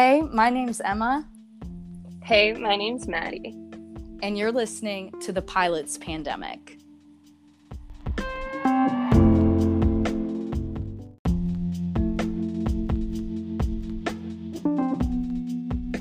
[0.00, 1.28] Hey, my name's Emma.
[2.22, 3.56] Hey, my name's Maddie.
[4.22, 6.78] And you're listening to The Pilot's Pandemic.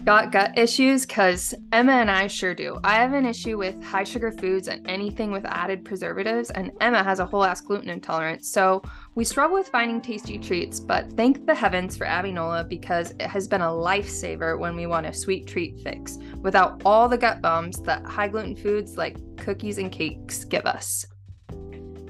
[0.05, 1.07] Got gut issues?
[1.07, 2.79] Because Emma and I sure do.
[2.83, 7.03] I have an issue with high sugar foods and anything with added preservatives, and Emma
[7.03, 8.47] has a whole ass gluten intolerance.
[8.47, 8.83] So
[9.17, 13.47] we struggle with finding tasty treats, but thank the heavens for Avinola because it has
[13.47, 17.79] been a lifesaver when we want a sweet treat fix without all the gut bumps
[17.79, 21.03] that high gluten foods like cookies and cakes give us.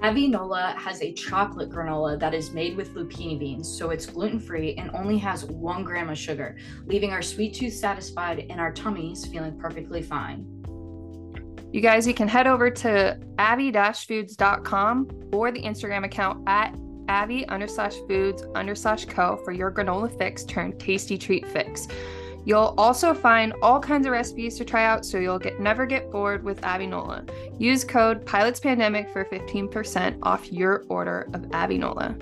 [0.02, 4.76] Avinola has a chocolate granola that is made with lupini beans, so it's gluten free
[4.76, 9.26] and only has one gram of sugar, leaving our sweet tooth satisfied and our tummies
[9.26, 10.46] feeling perfectly fine.
[11.72, 18.06] You guys, you can head over to avi-foods.com or the Instagram account at avi underslash
[18.08, 21.88] foods underslash co for your granola fix turned tasty treat fix.
[22.46, 26.10] You'll also find all kinds of recipes to try out so you'll get never get
[26.10, 27.30] bored with Avinola.
[27.60, 32.16] Use code Pilots Pandemic for 15% off your order of Avinola.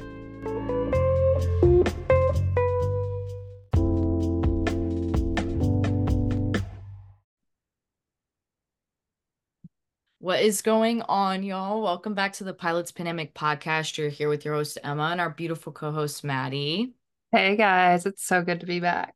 [10.26, 11.84] What is going on, y'all?
[11.84, 13.96] Welcome back to the Pilots Pandemic podcast.
[13.96, 16.96] You're here with your host, Emma, and our beautiful co host, Maddie.
[17.32, 18.08] Hey, guys.
[18.08, 19.14] It's so good to be back.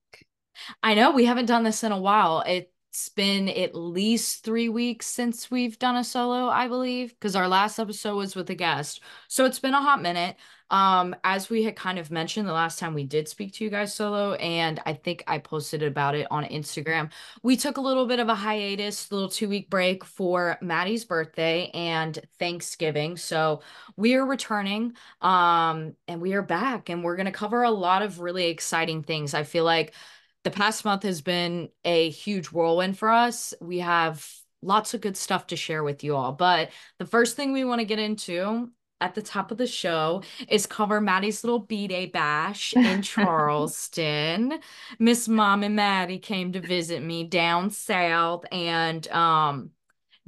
[0.83, 2.43] I know we haven't done this in a while.
[2.91, 7.47] It's been at least three weeks since we've done a solo, I believe, because our
[7.47, 9.01] last episode was with a guest.
[9.27, 10.37] So it's been a hot minute.
[10.71, 13.69] Um, as we had kind of mentioned the last time we did speak to you
[13.69, 17.11] guys solo, and I think I posted about it on Instagram.
[17.43, 21.05] We took a little bit of a hiatus, a little two week break for Maddie's
[21.05, 23.17] birthday and Thanksgiving.
[23.17, 23.61] So
[23.97, 28.19] we are returning, um, and we are back, and we're gonna cover a lot of
[28.19, 29.33] really exciting things.
[29.35, 29.93] I feel like
[30.43, 33.53] the past month has been a huge whirlwind for us.
[33.61, 34.27] We have
[34.61, 36.31] lots of good stuff to share with you all.
[36.31, 38.69] But the first thing we want to get into
[39.01, 44.59] at the top of the show is cover Maddie's little B Day bash in Charleston.
[44.97, 49.71] Miss Mom and Maddie came to visit me down south and um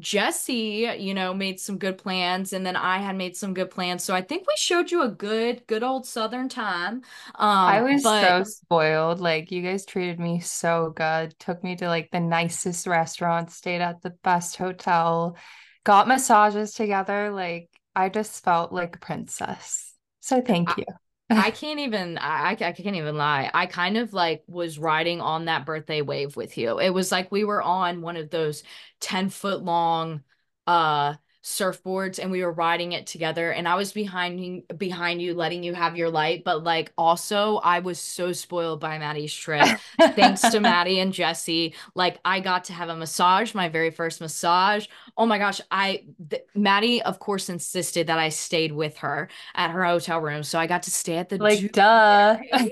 [0.01, 4.03] Jesse, you know, made some good plans, and then I had made some good plans.
[4.03, 6.95] So I think we showed you a good, good old Southern time.
[6.95, 7.03] Um,
[7.35, 8.27] I was but...
[8.27, 9.21] so spoiled.
[9.21, 11.37] Like you guys treated me so good.
[11.39, 15.37] Took me to like the nicest restaurant, stayed at the best hotel,
[15.83, 17.29] got massages together.
[17.31, 19.93] Like I just felt like a princess.
[20.19, 20.85] So thank you.
[20.89, 20.93] I
[21.51, 23.49] can't even I, I can't even lie.
[23.53, 26.79] I kind of like was riding on that birthday wave with you.
[26.79, 28.63] It was like we were on one of those
[28.99, 30.23] 10 foot long
[30.67, 35.33] uh surfboards and we were riding it together and I was behind you behind you
[35.33, 39.67] letting you have your light but like also I was so spoiled by Maddie's trip.
[39.99, 44.21] Thanks to Maddie and Jesse like I got to have a massage my very first
[44.21, 44.85] massage.
[45.17, 49.71] Oh my gosh I th- Maddie of course insisted that I stayed with her at
[49.71, 52.37] her hotel room so I got to stay at the like duh.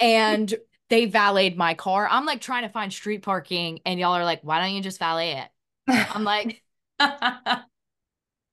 [0.00, 0.52] And
[0.90, 2.08] they valeted my car.
[2.10, 4.98] I'm like trying to find street parking and y'all are like why don't you just
[4.98, 5.48] valet it?
[6.12, 6.60] I'm like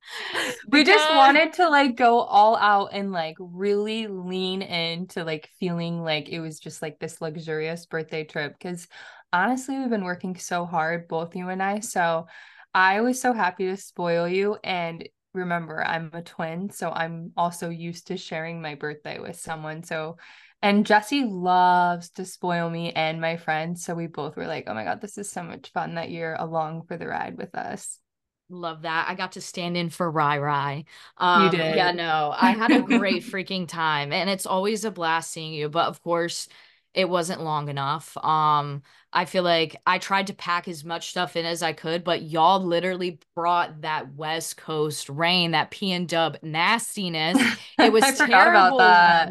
[0.69, 6.03] we just wanted to like go all out and like really lean into like feeling
[6.03, 8.87] like it was just like this luxurious birthday trip because
[9.33, 12.27] honestly we've been working so hard both you and I so
[12.73, 17.69] I was so happy to spoil you and remember I'm a twin so I'm also
[17.69, 20.17] used to sharing my birthday with someone so
[20.61, 24.73] and Jesse loves to spoil me and my friends so we both were like oh
[24.73, 28.00] my god this is so much fun that you're along for the ride with us
[28.51, 29.07] Love that.
[29.07, 30.85] I got to stand in for Rai Rai.
[31.17, 31.75] Um, you did.
[31.77, 34.11] Yeah, no, I had a great freaking time.
[34.11, 35.69] And it's always a blast seeing you.
[35.69, 36.49] But of course,
[36.93, 38.17] it wasn't long enough.
[38.17, 42.03] Um, I feel like I tried to pack as much stuff in as I could,
[42.03, 47.41] but y'all literally brought that West Coast rain, that P and Dub nastiness.
[47.79, 48.77] It was terrible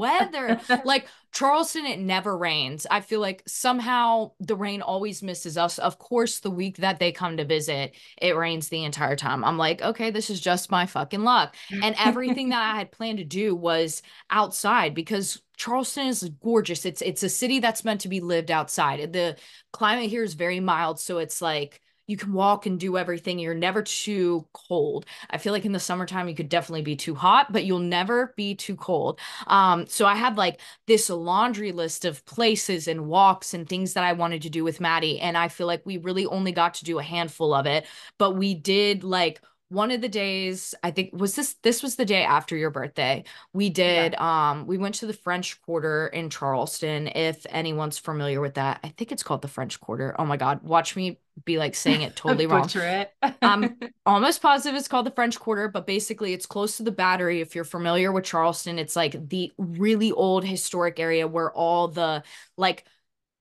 [0.00, 0.61] weather.
[0.85, 2.85] like Charleston, it never rains.
[2.90, 5.79] I feel like somehow the rain always misses us.
[5.79, 9.44] Of course, the week that they come to visit, it rains the entire time.
[9.44, 11.55] I'm like, okay, this is just my fucking luck.
[11.82, 16.87] And everything that I had planned to do was outside because Charleston is gorgeous.
[16.87, 19.12] It's it's a city that's meant to be lived outside.
[19.12, 19.37] The
[19.75, 23.39] climate here is very mild, so it's like you can walk and do everything.
[23.39, 25.05] You're never too cold.
[25.29, 28.33] I feel like in the summertime you could definitely be too hot, but you'll never
[28.39, 29.21] be too cold.
[29.49, 34.03] Um, so I had like this laundry list of places and walks and things that
[34.05, 36.87] I wanted to do with Maddie, and I feel like we really only got to
[36.87, 37.87] do a handful of it,
[38.17, 42.05] but we did like one of the days i think was this this was the
[42.05, 43.25] day after your birthday.
[43.52, 44.50] We did yeah.
[44.50, 48.81] um we went to the french quarter in charleston if anyone's familiar with that.
[48.84, 50.14] I think it's called the french quarter.
[50.19, 52.69] Oh my god watch me be like saying it totally wrong.
[52.75, 53.12] It.
[53.40, 57.40] i'm almost positive it's called the french quarter but basically it's close to the battery
[57.40, 58.78] if you're familiar with charleston.
[58.78, 62.25] It's like the really old historic area where all the
[62.56, 62.84] like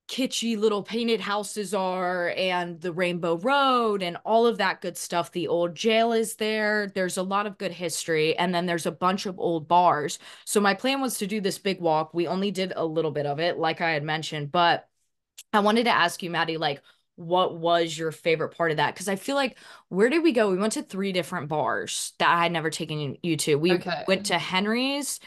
[0.09, 5.31] kitschy little painted houses are and the Rainbow Road and all of that good stuff.
[5.31, 6.91] The old jail is there.
[6.95, 8.35] There's a lot of good history.
[8.37, 10.17] And then there's a bunch of old bars.
[10.45, 12.13] So my plan was to do this big walk.
[12.13, 14.51] We only did a little bit of it, like I had mentioned.
[14.51, 14.89] But
[15.53, 16.81] I wanted to ask you, Maddie, like,
[17.15, 18.93] what was your favorite part of that?
[18.93, 19.57] Because I feel like
[19.89, 20.49] where did we go?
[20.49, 23.55] We went to three different bars that I had never taken you to.
[23.55, 24.05] We okay.
[24.07, 25.19] went to Henry's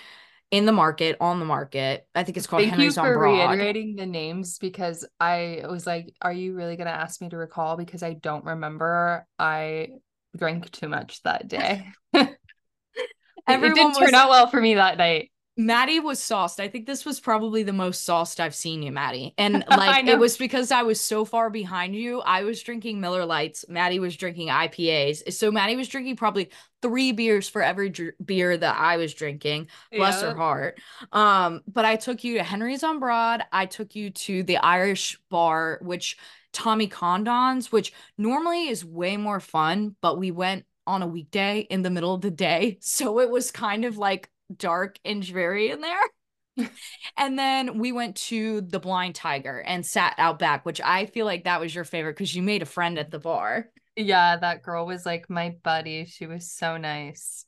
[0.52, 2.06] in the market on the market.
[2.14, 6.14] I think it's called Thank Henry's you for reiterating the names because I was like,
[6.20, 9.26] "Are you really going to ask me to recall?" Because I don't remember.
[9.38, 9.88] I
[10.36, 11.86] drank too much that day.
[12.14, 13.98] Everyone it didn't was...
[13.98, 15.32] turn out well for me that night.
[15.56, 16.60] Maddie was sauced.
[16.60, 19.34] I think this was probably the most sauced I've seen you, Maddie.
[19.36, 22.20] And like it was because I was so far behind you.
[22.20, 23.66] I was drinking Miller Lights.
[23.68, 25.30] Maddie was drinking IPAs.
[25.34, 26.50] So Maddie was drinking probably
[26.80, 29.68] three beers for every dr- beer that I was drinking.
[29.94, 30.30] Bless yeah.
[30.30, 30.80] her heart.
[31.12, 33.42] Um, but I took you to Henry's on Broad.
[33.52, 36.16] I took you to the Irish bar, which
[36.52, 41.82] Tommy Condon's, which normally is way more fun, but we went on a weekday in
[41.82, 42.78] the middle of the day.
[42.92, 46.68] So it was kind of like dark and dreary in there.
[47.16, 51.26] and then we went to the Blind Tiger and sat out back, which I feel
[51.26, 53.68] like that was your favorite because you made a friend at the bar.
[53.96, 56.04] Yeah, that girl was like my buddy.
[56.06, 57.44] She was so nice.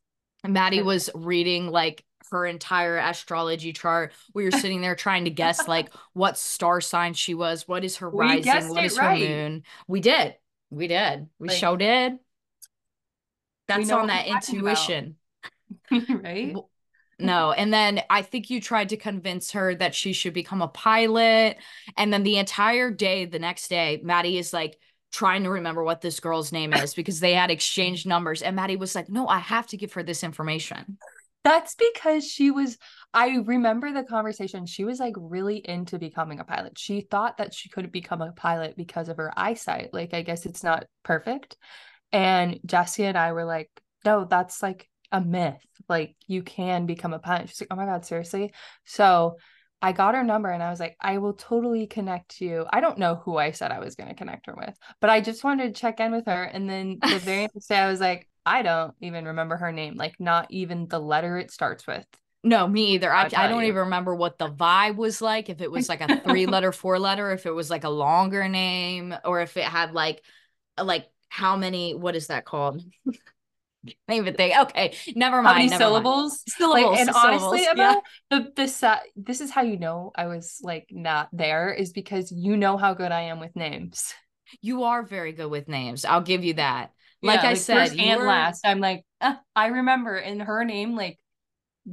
[0.47, 4.13] Maddie was reading like her entire astrology chart.
[4.35, 7.97] We were sitting there trying to guess like what star sign she was, what is
[7.99, 9.21] her we rising, what is right.
[9.21, 9.63] her moon.
[9.87, 10.35] We did.
[10.71, 11.29] We did.
[11.39, 12.19] We like, show did.
[13.69, 15.17] That's on that intuition.
[15.91, 16.55] right?
[17.19, 17.53] No.
[17.53, 21.57] And then I think you tried to convince her that she should become a pilot.
[21.97, 24.79] And then the entire day, the next day, Maddie is like
[25.13, 28.43] trying to remember what this girl's name is because they had exchanged numbers.
[28.43, 30.99] And Maddie was like, no, I have to give her this information.
[31.45, 32.79] That's because she was,
[33.13, 34.67] I remember the conversation.
[34.67, 36.79] She was like really into becoming a pilot.
[36.79, 39.93] She thought that she couldn't become a pilot because of her eyesight.
[39.93, 41.57] Like, I guess it's not perfect.
[42.13, 43.71] And Jesse and I were like,
[44.05, 45.65] no, that's like a myth.
[45.89, 47.49] Like you can become a pilot.
[47.49, 48.53] She's like, oh my God, seriously?
[48.85, 49.37] So
[49.81, 52.67] I got her number and I was like, I will totally connect you.
[52.73, 55.21] I don't know who I said I was going to connect her with, but I
[55.21, 56.43] just wanted to check in with her.
[56.43, 59.95] And then the very next day, I was like, I don't even remember her name,
[59.95, 62.05] like not even the letter it starts with.
[62.43, 63.13] No, me either.
[63.13, 63.69] I, I don't you.
[63.69, 65.49] even remember what the vibe was like.
[65.49, 68.49] If it was like a three letter, four letter, if it was like a longer
[68.49, 70.23] name, or if it had like,
[70.83, 72.83] like how many, what is that called?
[74.09, 74.59] I even think.
[74.59, 75.47] Okay, never mind.
[75.47, 76.33] How many syllables?
[76.33, 76.57] Mind.
[76.57, 76.91] Syllables.
[76.93, 78.39] Like, and honestly, about yeah.
[78.39, 82.33] the this uh, this is how you know I was like not there is because
[82.33, 84.15] you know how good I am with names.
[84.61, 86.05] You are very good with names.
[86.05, 86.93] I'll give you that.
[87.23, 88.27] Like yeah, I like said, and were...
[88.27, 91.19] last, I'm like uh, I remember, and her name like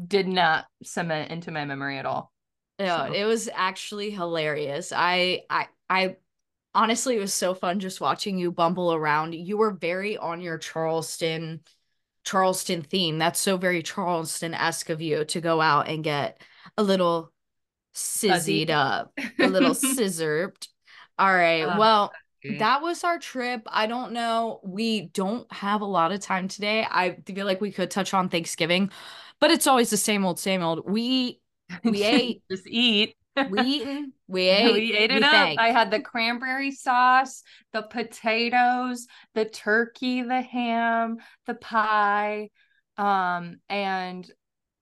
[0.07, 2.31] did not cement into my memory at all.
[2.79, 3.13] Yeah, so.
[3.13, 4.91] it was actually hilarious.
[4.95, 6.15] I I I
[6.73, 9.33] honestly it was so fun just watching you bumble around.
[9.33, 11.61] You were very on your Charleston
[12.23, 13.17] Charleston theme.
[13.17, 16.41] That's so very Charleston esque of you to go out and get
[16.77, 17.31] a little
[17.93, 20.55] sizzied up, a little scissored.
[21.17, 21.63] All right.
[21.63, 22.11] Uh, well,
[22.45, 22.57] okay.
[22.57, 23.63] that was our trip.
[23.67, 24.59] I don't know.
[24.63, 26.85] We don't have a lot of time today.
[26.89, 28.91] I feel like we could touch on Thanksgiving,
[29.39, 30.89] but it's always the same old, same old.
[30.89, 31.39] We
[31.83, 32.43] we ate.
[32.49, 33.15] Just eat.
[33.49, 34.13] we eaten.
[34.41, 34.73] We ate.
[34.73, 35.31] we ate it we up.
[35.31, 35.61] Thanked.
[35.61, 42.49] I had the cranberry sauce, the potatoes, the turkey, the ham, the pie,
[42.97, 44.25] um, and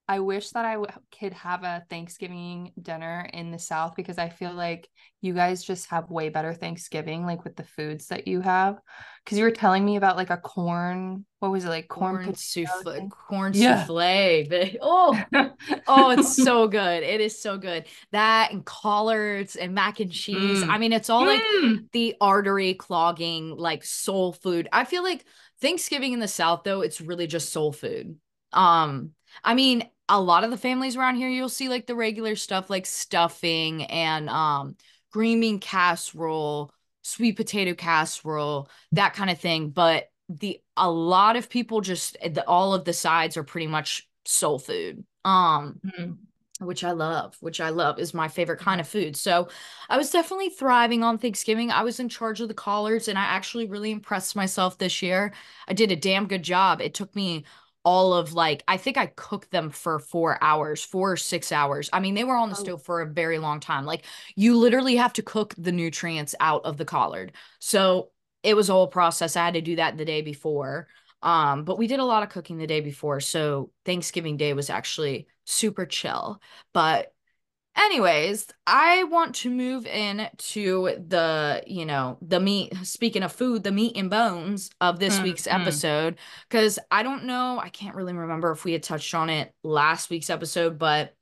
[0.09, 4.29] I wish that I w- could have a Thanksgiving dinner in the South because I
[4.29, 4.89] feel like
[5.21, 8.79] you guys just have way better Thanksgiving, like with the foods that you have.
[9.23, 12.33] Because you were telling me about like a corn, what was it like corn, corn
[12.33, 13.85] souffle, corn yeah.
[13.85, 14.77] souffle.
[14.81, 15.21] Oh,
[15.87, 17.03] oh, it's so good.
[17.03, 17.85] It is so good.
[18.11, 20.63] That and collards and mac and cheese.
[20.63, 20.69] Mm.
[20.69, 21.83] I mean, it's all like mm.
[21.91, 24.69] the artery clogging, like soul food.
[24.73, 25.23] I feel like
[25.61, 28.17] Thanksgiving in the South, though, it's really just soul food.
[28.51, 29.11] Um,
[29.43, 32.69] I mean, a lot of the families around here, you'll see like the regular stuff
[32.69, 34.75] like stuffing and um
[35.11, 36.71] green bean casserole,
[37.03, 39.69] sweet potato casserole, that kind of thing.
[39.69, 44.09] But the a lot of people just the, all of the sides are pretty much
[44.25, 45.05] soul food.
[45.23, 46.65] Um mm-hmm.
[46.65, 49.15] which I love, which I love is my favorite kind of food.
[49.15, 49.49] So
[49.89, 51.71] I was definitely thriving on Thanksgiving.
[51.71, 55.33] I was in charge of the collards and I actually really impressed myself this year.
[55.67, 56.81] I did a damn good job.
[56.81, 57.45] It took me
[57.83, 61.89] all of like, I think I cooked them for four hours, four or six hours.
[61.93, 62.59] I mean, they were on the Oh.
[62.59, 63.85] stove for a very long time.
[63.85, 64.05] Like,
[64.35, 67.31] you literally have to cook the nutrients out of the collard.
[67.59, 68.11] So
[68.43, 69.35] it was a whole process.
[69.35, 70.87] I had to do that the day before.
[71.21, 73.19] Um, but we did a lot of cooking the day before.
[73.19, 76.41] So Thanksgiving Day was actually super chill.
[76.73, 77.13] But
[77.79, 83.63] anyways, I want to move in to the, you know, the meat, speaking of food,
[83.63, 85.53] the meat and bones of this week's Mhm.
[85.53, 86.17] episode.
[86.49, 90.09] Because I don't know, I can't really remember if we had touched on it last
[90.09, 91.15] week's episode, but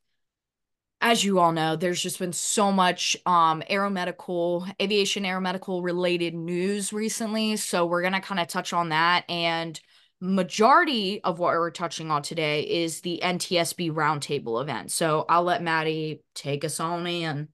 [0.99, 6.91] as you all know, there's just been so much um aeromedical, aviation aeromedical related news
[6.91, 7.55] recently.
[7.57, 9.23] So we're gonna kind of touch on that.
[9.29, 9.79] And
[10.19, 14.91] majority of what we're touching on today is the NTSB roundtable event.
[14.91, 17.49] So I'll let Maddie take us on in.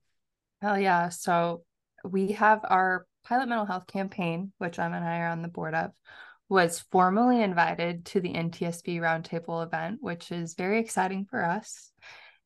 [0.62, 1.10] Hell yeah.
[1.10, 1.62] So
[2.04, 5.74] we have our pilot mental health campaign, which Emma and I are on the board
[5.74, 5.90] of,
[6.48, 11.90] was formally invited to the NTSB roundtable event, which is very exciting for us.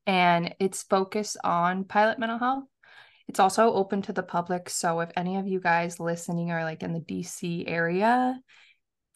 [0.05, 2.63] And it's focused on pilot mental health.
[3.27, 4.69] It's also open to the public.
[4.69, 8.39] So if any of you guys listening are like in the DC area,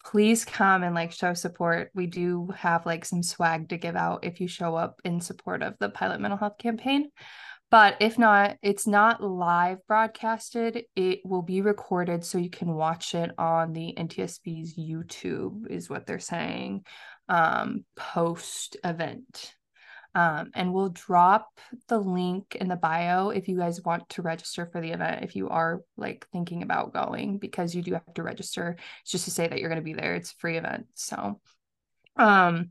[0.04, 1.90] please come and like show support.
[1.94, 5.62] We do have like some swag to give out if you show up in support
[5.62, 7.10] of the pilot mental health campaign.
[7.70, 10.84] But if not, it's not live broadcasted.
[10.94, 16.06] It will be recorded so you can watch it on the NTSB's YouTube, is what
[16.06, 16.84] they're saying,
[17.28, 19.54] um, post event.
[20.14, 21.48] Um, and we'll drop
[21.88, 25.34] the link in the bio if you guys want to register for the event, if
[25.34, 28.76] you are like thinking about going, because you do have to register.
[29.02, 30.14] It's just to say that you're going to be there.
[30.14, 30.86] It's a free event.
[30.94, 31.40] So,
[32.16, 32.70] um,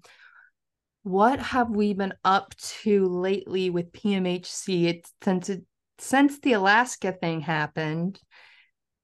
[1.03, 4.85] what have we been up to lately with PMHC?
[4.85, 5.63] It's since it,
[5.97, 8.19] since the Alaska thing happened,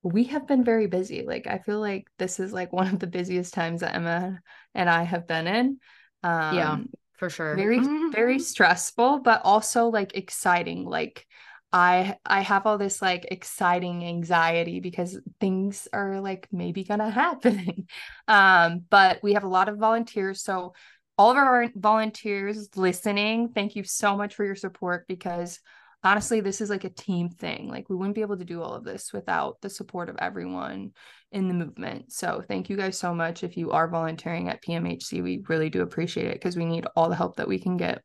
[0.01, 1.23] we have been very busy.
[1.27, 4.39] Like I feel like this is like one of the busiest times that Emma
[4.73, 5.79] and I have been in.
[6.23, 6.77] Um, Yeah,
[7.19, 7.55] for sure.
[7.55, 10.85] very very stressful but also like exciting.
[10.85, 11.25] Like
[11.71, 17.87] i i have all this like exciting anxiety because things are like maybe gonna happen.
[18.27, 20.73] Um but we have a lot of volunteers so
[21.17, 25.59] all of our volunteers listening thank you so much for your support because
[26.03, 28.73] honestly this is like a team thing like we wouldn't be able to do all
[28.73, 30.91] of this without the support of everyone
[31.31, 32.11] in the movement.
[32.11, 33.43] So thank you guys so much.
[33.43, 37.09] If you are volunteering at pmhc we really do appreciate it because we need all
[37.09, 38.01] the help that we can get.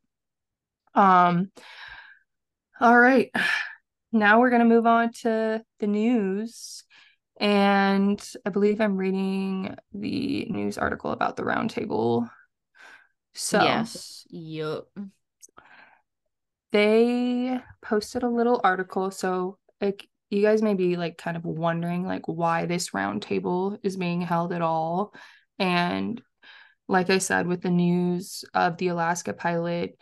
[0.94, 1.50] Um
[2.80, 3.30] all right.
[4.12, 6.84] Now we're going to move on to the news
[7.40, 12.30] and i believe i'm reading the news article about the roundtable.
[13.32, 14.24] So yes.
[14.30, 14.86] Yup.
[16.74, 22.04] They posted a little article so like you guys may be like kind of wondering
[22.04, 25.14] like why this roundtable is being held at all
[25.60, 26.20] and
[26.88, 29.96] like i said with the news of the alaska pilot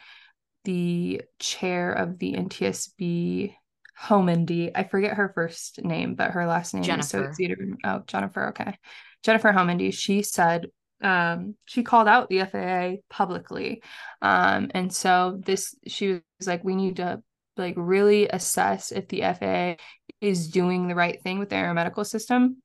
[0.65, 3.55] the chair of the ntsb
[4.01, 7.29] homendy i forget her first name but her last name Jennifer.
[7.29, 7.45] is so
[7.85, 8.79] oh jennifer okay
[9.23, 10.69] jennifer homendy she said
[11.03, 13.83] um, she called out the FAA publicly.
[14.21, 17.23] Um, and so this, she was like, we need to
[17.57, 19.83] like really assess if the FAA
[20.21, 22.63] is doing the right thing with the aeromedical system.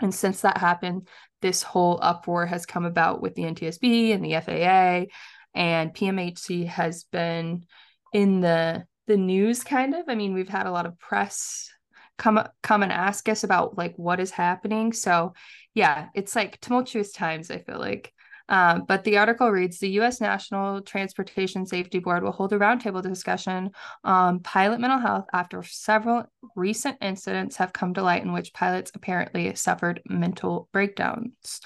[0.00, 1.08] And since that happened,
[1.42, 5.12] this whole uproar has come about with the NTSB and the FAA,
[5.54, 7.64] and PMHC has been
[8.12, 10.04] in the the news kind of.
[10.08, 11.70] I mean, we've had a lot of press
[12.18, 14.92] come come and ask us about like what is happening.
[14.92, 15.34] So
[15.76, 18.10] yeah, it's like tumultuous times, I feel like.
[18.48, 20.22] Um, but the article reads The U.S.
[20.22, 26.24] National Transportation Safety Board will hold a roundtable discussion on pilot mental health after several
[26.54, 31.60] recent incidents have come to light in which pilots apparently suffered mental breakdowns.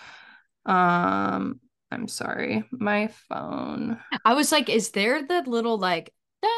[0.66, 1.60] Um,
[1.92, 4.00] I'm sorry, my phone.
[4.24, 6.12] I was like, is there the little like
[6.42, 6.50] dun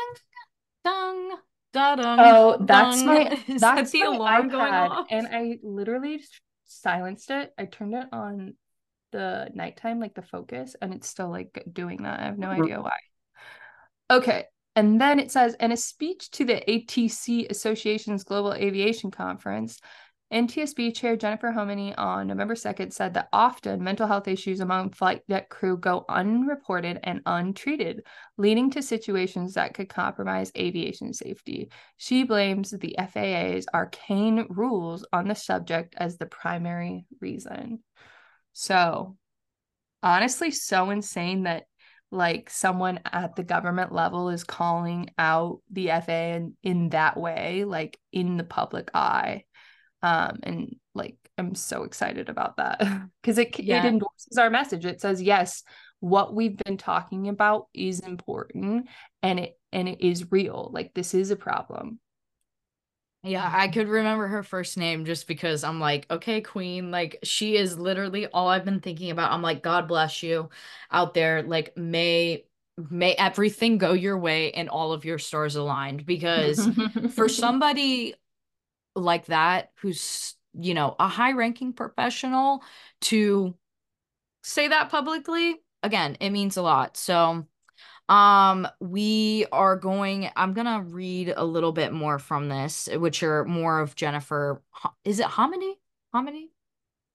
[0.85, 1.31] dun
[1.75, 2.19] da dun?
[2.19, 3.07] Oh, that's dun?
[3.07, 5.07] my that's that the alarm going off?
[5.11, 6.23] and I literally
[6.81, 7.53] silenced it.
[7.59, 8.55] I turned it on
[9.13, 12.21] the nighttime, like the focus, and it's still like doing that.
[12.21, 12.97] I have no idea why.
[14.11, 14.45] Okay.
[14.75, 19.79] And then it says in a speech to the ATC Association's Global Aviation Conference,
[20.33, 25.21] NTSB Chair Jennifer Hominy on November 2nd said that often mental health issues among flight
[25.29, 28.03] deck crew go unreported and untreated,
[28.39, 31.71] leading to situations that could compromise aviation safety.
[31.99, 37.81] She blames the FAA's arcane rules on the subject as the primary reason.
[38.55, 39.19] So,
[40.03, 41.65] honestly, so insane that
[42.11, 47.65] like someone at the government level is calling out the FAA in, in that way,
[47.65, 49.45] like in the public eye.
[50.03, 52.79] Um, and like I'm so excited about that
[53.23, 53.85] because it yeah.
[53.85, 54.85] it endorses our message.
[54.85, 55.63] It says yes,
[56.01, 58.89] what we've been talking about is important
[59.23, 60.71] and it and it is real.
[60.73, 61.99] Like this is a problem.
[63.25, 67.57] Yeah, I could remember her first name just because I'm like, okay, Queen, like she
[67.57, 69.31] is literally all I've been thinking about.
[69.31, 70.51] I'm like, God bless you
[70.91, 71.43] out there.
[71.43, 72.45] Like, may
[72.91, 76.69] may everything go your way and all of your stars aligned because
[77.15, 78.15] for somebody
[78.95, 82.63] like that who's you know a high ranking professional
[83.01, 83.55] to
[84.43, 87.47] say that publicly again it means a lot so
[88.09, 93.45] um, we are going, I'm gonna read a little bit more from this, which are
[93.45, 94.63] more of Jennifer.
[95.05, 95.79] Is it Hominy?
[96.13, 96.51] Hominy?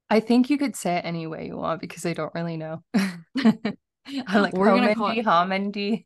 [0.10, 2.84] I think you could say it any way you want because I don't really know.
[2.96, 3.76] I
[4.34, 6.06] like We're gonna call it Homendy.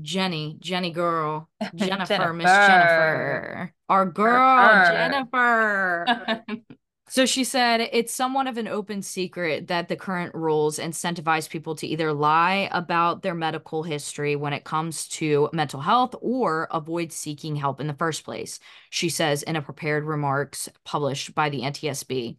[0.00, 6.44] Jenny, Jenny girl, Jennifer, Miss Jennifer, our girl, Jennifer.
[7.12, 11.74] So she said it's somewhat of an open secret that the current rules incentivize people
[11.74, 17.12] to either lie about their medical history when it comes to mental health or avoid
[17.12, 18.58] seeking help in the first place.
[18.88, 22.38] She says in a prepared remarks published by the NTSB,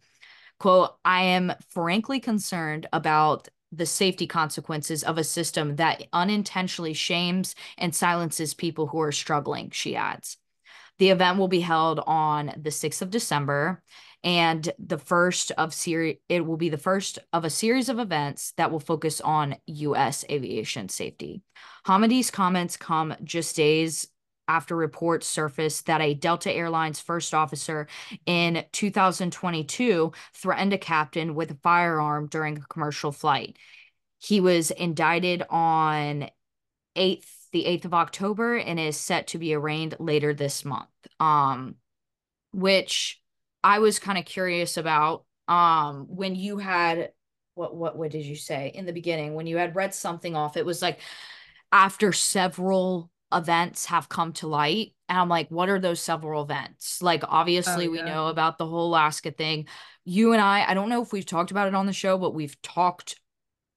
[0.58, 7.54] quote, I am frankly concerned about the safety consequences of a system that unintentionally shames
[7.78, 10.36] and silences people who are struggling, she adds.
[10.98, 13.82] The event will be held on the 6th of December
[14.22, 18.54] and the first of series it will be the first of a series of events
[18.56, 21.42] that will focus on US aviation safety.
[21.86, 24.08] Homendy's comments come just days
[24.48, 27.86] after reports surfaced that a Delta Airlines first officer
[28.26, 33.56] in 2022 threatened a captain with a firearm during a commercial flight.
[34.18, 36.28] He was indicted on
[36.96, 40.88] 8th the 8th of October and is set to be arraigned later this month.
[41.20, 41.76] Um
[42.52, 43.20] which
[43.64, 47.12] I was kind of curious about um when you had
[47.54, 50.56] what what what did you say in the beginning when you had read something off
[50.56, 51.00] it was like
[51.70, 57.02] after several events have come to light and I'm like what are those several events
[57.02, 58.02] like obviously oh, yeah.
[58.04, 59.66] we know about the whole Alaska thing
[60.04, 62.34] you and I I don't know if we've talked about it on the show but
[62.34, 63.20] we've talked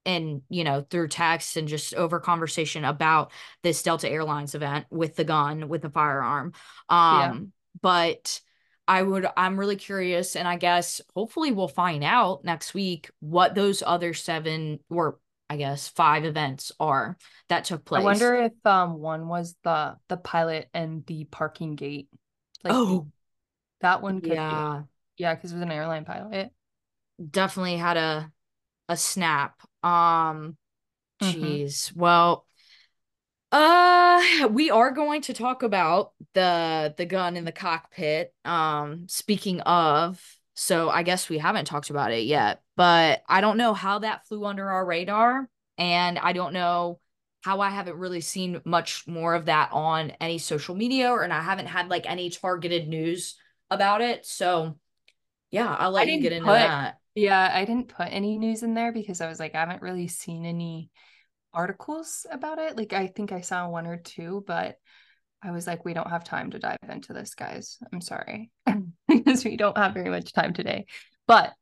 [0.06, 3.32] and you know through text and just over conversation about
[3.62, 6.52] this Delta Airlines event with the gun with the firearm
[6.88, 7.38] um yeah.
[7.80, 8.40] but
[8.86, 13.54] I would I'm really curious and I guess hopefully we'll find out next week what
[13.54, 15.18] those other seven or
[15.50, 17.16] I guess five events are
[17.48, 18.02] that took place.
[18.02, 22.08] I wonder if um one was the the pilot and the parking gate.
[22.62, 23.08] Like oh,
[23.80, 24.82] that one could yeah.
[25.16, 26.50] Be, yeah, cuz it was an airline pilot.
[27.30, 28.32] Definitely had a
[28.88, 29.60] a snap.
[29.82, 30.56] Um
[31.22, 31.90] jeez.
[31.90, 32.00] Mm-hmm.
[32.00, 32.46] Well,
[33.50, 38.34] uh, we are going to talk about the the gun in the cockpit.
[38.44, 40.22] Um, speaking of,
[40.60, 44.26] so I guess we haven't talked about it yet, but I don't know how that
[44.26, 46.98] flew under our radar, and I don't know
[47.44, 51.32] how I haven't really seen much more of that on any social media, or and
[51.32, 53.36] I haven't had like any targeted news
[53.70, 54.26] about it.
[54.26, 54.76] So,
[55.52, 56.98] yeah, I'll let you get into put, that.
[57.14, 60.08] Yeah, I didn't put any news in there because I was like, I haven't really
[60.08, 60.90] seen any
[61.54, 62.76] articles about it.
[62.76, 64.76] Like I think I saw one or two, but
[65.40, 67.78] I was like, we don't have time to dive into this, guys.
[67.92, 68.50] I'm sorry.
[69.28, 70.86] because we don't have very much time today.
[71.26, 71.52] But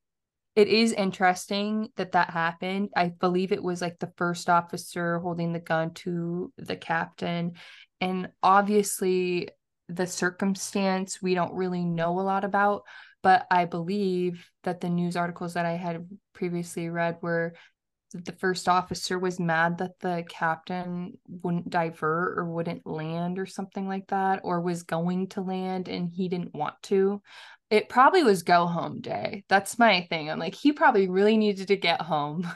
[0.54, 2.90] it is interesting that that happened.
[2.96, 7.54] I believe it was like the first officer holding the gun to the captain.
[8.00, 9.50] And obviously,
[9.88, 12.82] the circumstance we don't really know a lot about.
[13.22, 17.54] But I believe that the news articles that I had previously read were
[18.12, 23.88] the first officer was mad that the captain wouldn't divert or wouldn't land or something
[23.88, 27.20] like that, or was going to land and he didn't want to.
[27.68, 29.44] It probably was go home day.
[29.48, 30.30] That's my thing.
[30.30, 32.48] I'm like, he probably really needed to get home.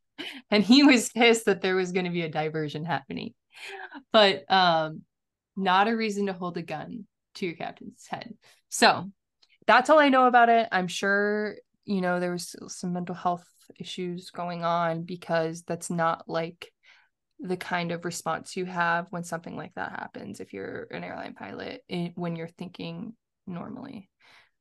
[0.50, 3.34] and he was pissed that there was going to be a diversion happening.
[4.12, 5.02] But um,
[5.56, 7.06] not a reason to hold a gun
[7.36, 8.34] to your captain's head.
[8.68, 9.10] So
[9.66, 10.68] that's all I know about it.
[10.72, 13.44] I'm sure, you know, there was some mental health
[13.78, 16.72] issues going on because that's not like
[17.40, 21.34] the kind of response you have when something like that happens if you're an airline
[21.34, 23.14] pilot in, when you're thinking
[23.46, 24.10] normally.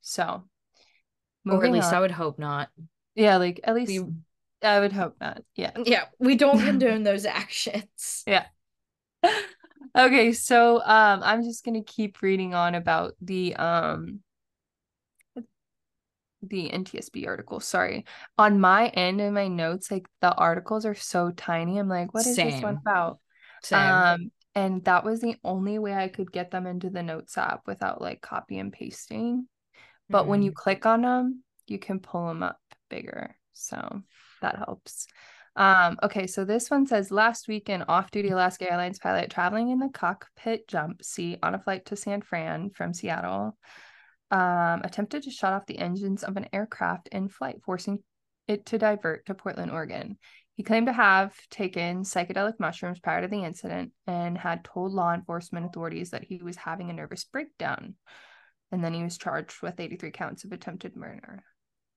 [0.01, 0.43] So
[1.49, 1.93] or at least on.
[1.95, 2.69] i would hope not.
[3.15, 4.13] Yeah like at least we,
[4.61, 5.71] i would hope not yeah.
[5.85, 8.23] Yeah we don't condone those actions.
[8.27, 8.45] Yeah.
[9.97, 14.19] Okay so um i'm just gonna keep reading on about the um
[16.41, 17.59] the NTSB article.
[17.59, 18.05] Sorry.
[18.37, 21.77] On my end in my notes, like the articles are so tiny.
[21.77, 22.51] I'm like, what is Same.
[22.51, 23.19] this one about?
[23.63, 23.79] Same.
[23.79, 27.61] Um, and that was the only way I could get them into the notes app
[27.67, 29.47] without like copy and pasting.
[30.09, 30.29] But mm-hmm.
[30.29, 30.55] when you mm.
[30.55, 33.35] click on them, you can pull them up bigger.
[33.53, 34.01] So
[34.41, 35.07] that helps.
[35.55, 39.69] Um, okay, so this one says last week, an off duty Alaska Airlines pilot traveling
[39.69, 43.57] in the cockpit jump seat on a flight to San Fran from Seattle
[44.31, 47.99] um, attempted to shut off the engines of an aircraft in flight, forcing
[48.47, 50.17] it to divert to Portland, Oregon.
[50.55, 55.13] He claimed to have taken psychedelic mushrooms prior to the incident and had told law
[55.13, 57.95] enforcement authorities that he was having a nervous breakdown.
[58.71, 61.43] And then he was charged with 83 counts of attempted murder.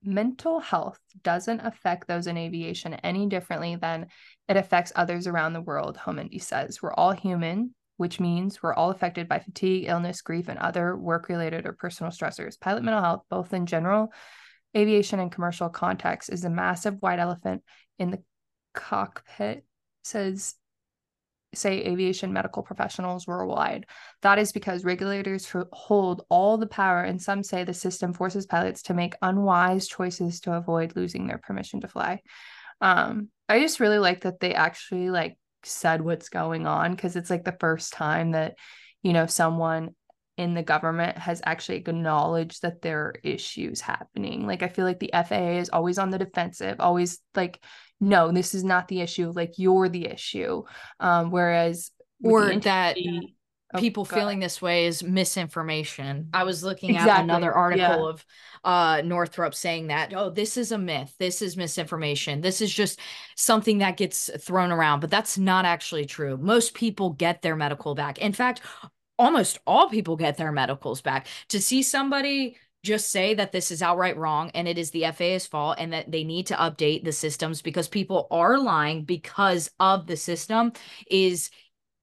[0.02, 4.06] Mental health doesn't affect those in aviation any differently than
[4.48, 6.82] it affects others around the world, Homendy says.
[6.82, 11.28] We're all human which means we're all affected by fatigue, illness, grief, and other work
[11.28, 12.58] related or personal stressors.
[12.58, 14.10] Pilot mental health, both in general
[14.74, 17.62] aviation and commercial context, is a massive white elephant
[17.98, 18.22] in the
[18.72, 19.66] cockpit,
[20.02, 20.54] says
[21.52, 23.84] say aviation medical professionals worldwide.
[24.22, 28.80] That is because regulators hold all the power, and some say the system forces pilots
[28.84, 32.22] to make unwise choices to avoid losing their permission to fly.
[32.80, 37.30] Um, I just really like that they actually like said what's going on because it's
[37.30, 38.56] like the first time that
[39.02, 39.90] you know someone
[40.36, 44.46] in the government has actually acknowledged that there are issues happening.
[44.46, 47.62] Like i feel like the faa is always on the defensive always like
[48.00, 50.62] no this is not the issue like you're the issue.
[50.98, 51.90] Um whereas
[52.22, 52.96] or that
[53.72, 56.28] Oh, people feeling this way is misinformation.
[56.32, 57.12] I was looking exactly.
[57.12, 58.08] at another article yeah.
[58.08, 58.26] of
[58.64, 61.14] uh Northrup saying that, oh, this is a myth.
[61.18, 62.40] This is misinformation.
[62.40, 62.98] This is just
[63.36, 66.36] something that gets thrown around, but that's not actually true.
[66.36, 68.18] Most people get their medical back.
[68.18, 68.60] In fact,
[69.18, 71.26] almost all people get their medicals back.
[71.50, 75.46] To see somebody just say that this is outright wrong and it is the FAA's
[75.46, 80.06] fault and that they need to update the systems because people are lying because of
[80.06, 80.72] the system
[81.06, 81.50] is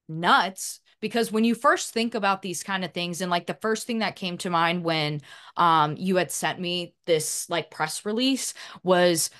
[0.08, 3.86] nuts because when you first think about these kind of things and like the first
[3.86, 5.20] thing that came to mind when
[5.56, 9.30] um you had sent me this like press release was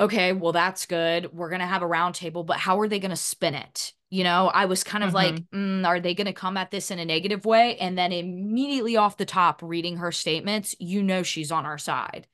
[0.00, 1.32] okay well that's good.
[1.32, 3.92] We're going to have a roundtable but how are they going to spin it?
[4.10, 5.16] You know i was kind of mm-hmm.
[5.16, 7.76] like mm, are they going to come at this in a negative way?
[7.78, 12.26] And then immediately off the top reading her statements you know she's on our side.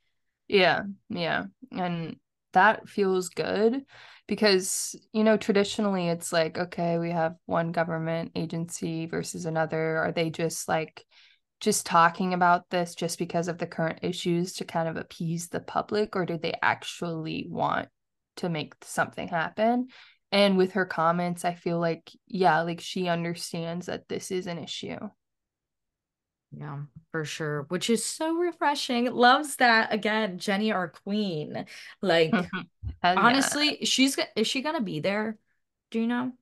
[0.49, 1.45] Yeah yeah.
[1.73, 2.17] And
[2.53, 3.85] that feels good
[4.27, 9.99] because you know traditionally it's like okay we have one government agency versus another.
[9.99, 11.05] Are they just like
[11.61, 15.61] just talking about this just because of the current issues to kind of appease the
[15.61, 17.89] public or do they actually want
[18.37, 19.89] to make something happen?
[20.33, 24.59] And with her comments i feel like yeah like she understands that this is an
[24.59, 24.97] issue
[26.61, 27.63] yeah, for sure.
[27.69, 29.11] Which is so refreshing.
[29.11, 31.65] Loves that again, Jenny, our queen.
[32.03, 32.35] Like
[33.03, 33.87] honestly, yeah.
[33.87, 35.39] she's is she gonna be there?
[35.91, 36.33] Do you know?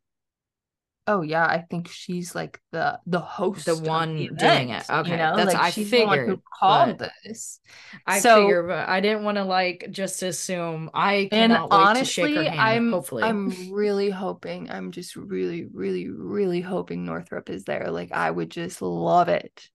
[1.07, 4.90] Oh yeah, I think she's like the the host, the one the event, doing it.
[4.90, 5.37] Okay, you know?
[5.37, 6.28] that's like, I figured.
[6.28, 7.61] who called this?
[8.04, 10.90] I so, figure, but I didn't want to like just assume.
[10.92, 14.68] I and honestly, I'm hopefully, I'm really hoping.
[14.68, 17.92] I'm just really, really, really hoping Northrup is there.
[17.92, 19.70] Like I would just love it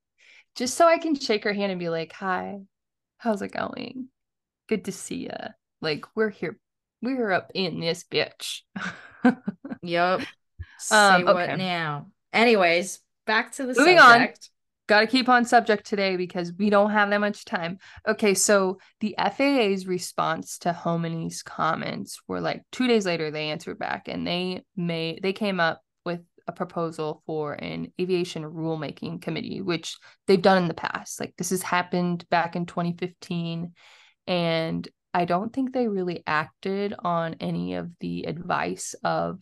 [0.55, 2.59] just so I can shake her hand and be like, "Hi,
[3.17, 4.09] how's it going?
[4.67, 5.49] Good to see you.
[5.81, 6.57] Like we're here,
[7.01, 8.61] we're up in this bitch."
[9.81, 10.21] yep.
[10.79, 11.33] Say um, okay.
[11.33, 12.07] what now?
[12.31, 14.49] Anyways, back to the moving subject.
[14.49, 14.49] on.
[14.87, 17.77] Got to keep on subject today because we don't have that much time.
[18.05, 23.79] Okay, so the FAA's response to Homendy's comments were like two days later they answered
[23.79, 25.81] back and they made they came up
[26.47, 31.19] a proposal for an aviation rulemaking committee, which they've done in the past.
[31.19, 33.73] Like this has happened back in 2015.
[34.27, 39.39] And I don't think they really acted on any of the advice of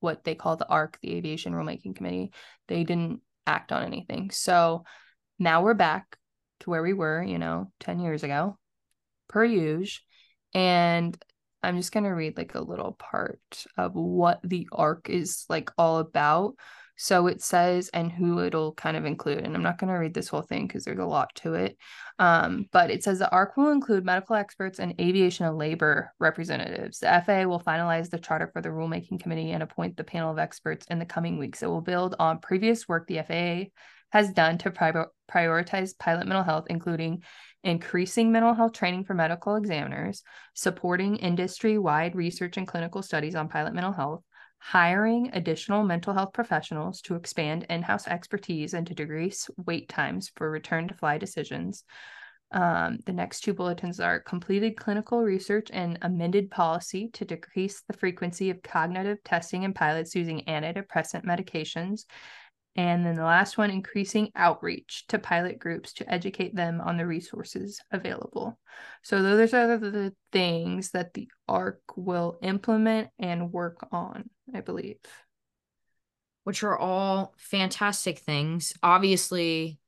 [0.00, 2.32] what they call the ARC, the Aviation Rulemaking Committee.
[2.68, 4.30] They didn't act on anything.
[4.30, 4.84] So
[5.38, 6.16] now we're back
[6.60, 8.58] to where we were, you know, 10 years ago,
[9.28, 10.02] per usual.
[10.54, 11.16] And
[11.62, 15.70] I'm just going to read like a little part of what the arc is like
[15.78, 16.54] all about.
[16.96, 19.38] So it says, and who it'll kind of include.
[19.38, 21.76] And I'm not going to read this whole thing because there's a lot to it.
[22.18, 26.98] Um, but it says the ARC will include medical experts and aviation and labor representatives.
[26.98, 30.38] The FAA will finalize the charter for the rulemaking committee and appoint the panel of
[30.38, 31.62] experts in the coming weeks.
[31.62, 33.70] It will build on previous work the FAA
[34.12, 37.22] has done to pri- prioritize pilot mental health, including
[37.64, 40.22] increasing mental health training for medical examiners,
[40.54, 44.22] supporting industry wide research and clinical studies on pilot mental health,
[44.58, 50.30] hiring additional mental health professionals to expand in house expertise and to decrease wait times
[50.36, 51.84] for return to fly decisions,
[52.52, 57.96] Um, the next two bulletins are completed clinical research and amended policy to decrease the
[57.96, 62.04] frequency of cognitive testing in pilots using antidepressant medications.
[62.74, 67.06] And then the last one, increasing outreach to pilot groups to educate them on the
[67.06, 68.58] resources available.
[69.02, 74.96] So those are the things that the ARC will implement and work on, I believe.
[76.44, 78.72] Which are all fantastic things.
[78.82, 79.78] Obviously,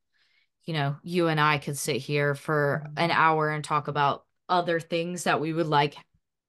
[0.65, 2.99] you know, you and I could sit here for mm-hmm.
[2.99, 5.97] an hour and talk about other things that we would like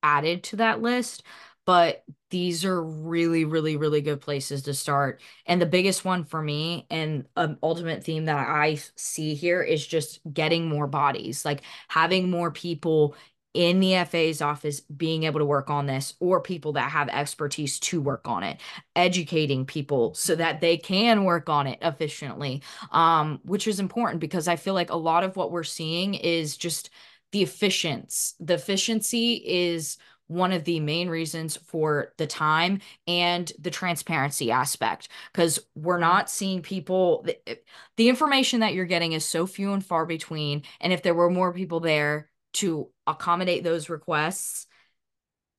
[0.03, 1.23] added to that list
[1.65, 5.21] but these are really really really good places to start.
[5.45, 9.85] And the biggest one for me and an ultimate theme that i see here is
[9.85, 13.15] just getting more bodies like having more people
[13.55, 17.79] in the FA's office being able to work on this or people that have expertise
[17.79, 18.59] to work on it
[18.97, 24.47] educating people so that they can work on it efficiently um which is important because
[24.49, 26.89] i feel like a lot of what we're seeing is just
[27.31, 33.69] the efficiency the efficiency is one of the main reasons for the time and the
[33.69, 36.01] transparency aspect because we're mm-hmm.
[36.01, 37.55] not seeing people the, eh,
[37.97, 41.29] the, information that you're getting is so few and far between and if there were
[41.29, 44.65] more people there to accommodate those requests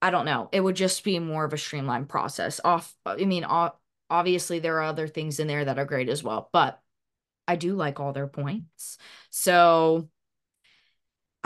[0.02, 3.46] i don't know it would just be more of a streamlined process off i mean
[4.10, 6.80] obviously there are other things in there that are great as well but
[7.46, 8.98] i do like all their points.
[9.30, 10.08] So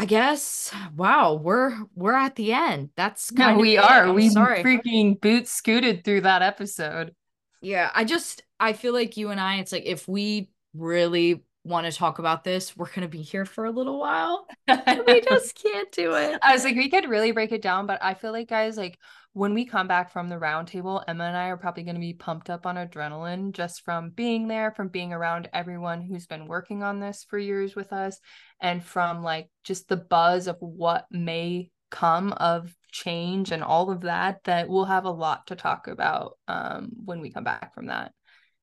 [0.01, 0.73] I guess.
[0.97, 2.89] Wow, we're we're at the end.
[2.97, 4.11] That's kind no, we are.
[4.15, 4.65] We sorry.
[4.65, 7.15] freaking boot scooted through that episode.
[7.61, 9.57] Yeah, I just I feel like you and I.
[9.57, 13.65] It's like if we really want to talk about this, we're gonna be here for
[13.65, 14.47] a little while.
[14.69, 16.39] we just can't do it.
[16.43, 18.99] I was like, we could really break it down, but I feel like guys, like
[19.33, 22.15] when we come back from the roundtable, Emma and I are probably going to be
[22.15, 26.83] pumped up on adrenaline just from being there, from being around everyone who's been working
[26.83, 28.19] on this for years with us,
[28.61, 34.03] and from like just the buzz of what may come of change and all of
[34.03, 34.43] that.
[34.45, 38.13] That we'll have a lot to talk about um, when we come back from that.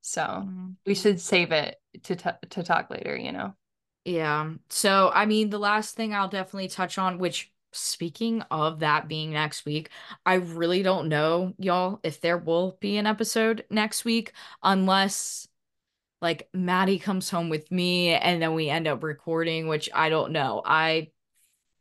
[0.02, 0.70] So mm-hmm.
[0.86, 3.16] we should save it to t- to talk later.
[3.16, 3.56] You know.
[4.06, 4.54] Yeah.
[4.70, 9.32] So I mean, the last thing I'll definitely touch on, which speaking of that being
[9.32, 9.90] next week,
[10.26, 14.34] I really don't know, y'all, if there will be an episode next week
[14.64, 15.48] unless
[16.22, 20.32] like Maddie comes home with me and then we end up recording, which I don't
[20.32, 20.62] know.
[20.66, 21.12] I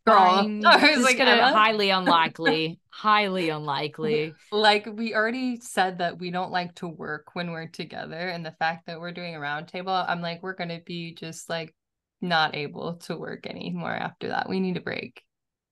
[0.06, 0.16] Girl,
[0.64, 4.34] I was like, gonna, highly unlikely, highly unlikely.
[4.52, 8.52] Like we already said that we don't like to work when we're together, and the
[8.52, 11.74] fact that we're doing a roundtable, I'm like, we're gonna be just like
[12.20, 14.48] not able to work anymore after that.
[14.48, 15.22] We need a break.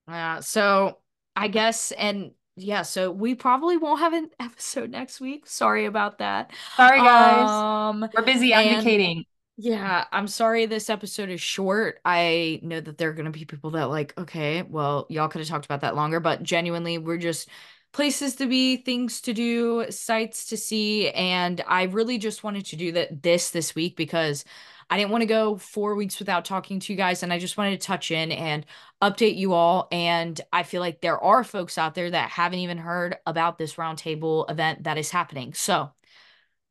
[0.08, 0.40] Yeah.
[0.40, 0.98] So
[1.36, 5.46] I guess, and yeah, so we probably won't have an episode next week.
[5.46, 6.52] Sorry about that.
[6.76, 7.48] Sorry, guys.
[7.48, 9.24] Um, We're busy advocating.
[9.56, 12.00] Yeah, I'm sorry this episode is short.
[12.04, 15.40] I know that there are going to be people that like, okay, well, y'all could
[15.40, 17.48] have talked about that longer, but genuinely, we're just
[17.92, 22.76] places to be, things to do, sights to see, and I really just wanted to
[22.76, 24.44] do that this this week because
[24.90, 27.56] I didn't want to go four weeks without talking to you guys, and I just
[27.56, 28.66] wanted to touch in and
[29.00, 29.86] update you all.
[29.92, 33.74] And I feel like there are folks out there that haven't even heard about this
[33.76, 35.54] roundtable event that is happening.
[35.54, 35.92] So,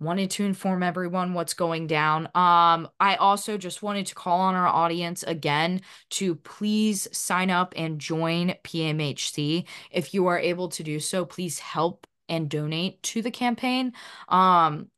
[0.04, 2.26] wanted to inform everyone what's going down.
[2.36, 7.74] Um, I also just wanted to call on our audience again to please sign up
[7.78, 9.66] and join PMHC.
[9.92, 13.94] If you are able to do so, please help and donate to the campaign.
[14.30, 14.90] Um,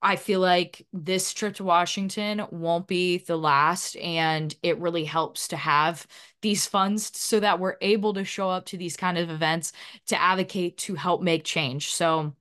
[0.00, 5.48] I feel like this trip to Washington won't be the last, and it really helps
[5.48, 6.06] to have
[6.40, 9.72] these funds so that we're able to show up to these kind of events
[10.06, 11.92] to advocate to help make change.
[11.92, 12.34] So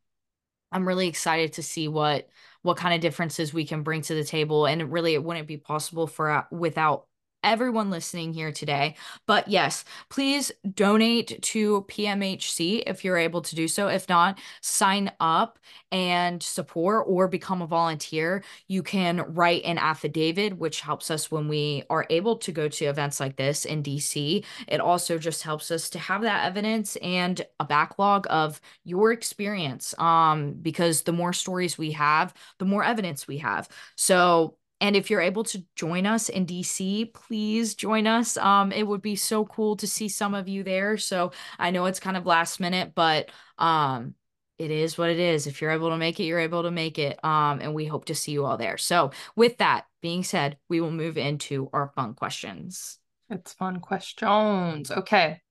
[0.72, 2.28] I'm really excited to see what
[2.62, 5.58] what kind of differences we can bring to the table and really it wouldn't be
[5.58, 7.06] possible for uh, without
[7.52, 8.96] everyone listening here today.
[9.26, 13.88] But yes, please donate to PMHC if you're able to do so.
[13.88, 15.58] If not, sign up
[15.92, 18.44] and support or become a volunteer.
[18.68, 22.86] You can write an affidavit, which helps us when we are able to go to
[22.86, 24.44] events like this in DC.
[24.68, 29.94] It also just helps us to have that evidence and a backlog of your experience.
[29.98, 33.70] Um, because the more stories we have, the more evidence we have.
[33.96, 38.38] So and if you're able to join us in DC, please join us.
[38.38, 40.98] Um, it would be so cool to see some of you there.
[40.98, 44.14] So I know it's kind of last minute, but um,
[44.60, 45.48] it is what it is.
[45.48, 47.24] If you're able to make it, you're able to make it.
[47.24, 48.78] Um, and we hope to see you all there.
[48.78, 53.00] So with that being said, we will move into our fun questions.
[53.30, 54.92] It's fun questions.
[54.92, 55.42] Okay.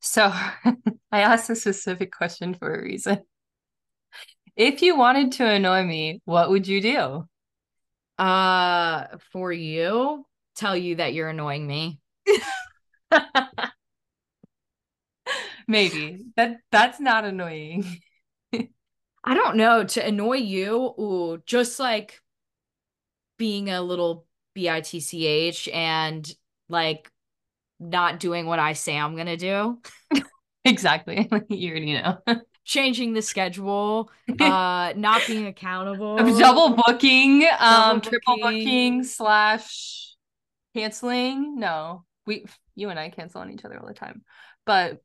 [0.00, 0.24] So
[1.10, 3.20] I asked a specific question for a reason.
[4.56, 7.26] If you wanted to annoy me, what would you do?
[8.18, 10.24] Uh, for you,
[10.54, 12.00] tell you that you're annoying me.
[15.68, 16.24] Maybe.
[16.36, 18.00] That that's not annoying.
[19.24, 19.84] I don't know.
[19.84, 22.20] To annoy you, ooh, just like
[23.38, 26.30] being a little bitch and
[26.68, 27.10] like
[27.80, 29.80] not doing what I say I'm gonna do.
[30.64, 31.28] exactly.
[31.48, 32.18] you already know.
[32.64, 36.16] Changing the schedule, uh, not being accountable.
[36.38, 40.14] Double booking, um, Double triple booking slash
[40.74, 41.56] canceling.
[41.58, 44.22] No, we you and I cancel on each other all the time.
[44.64, 45.02] But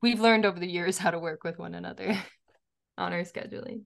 [0.00, 2.18] we've learned over the years how to work with one another
[2.98, 3.82] on our scheduling.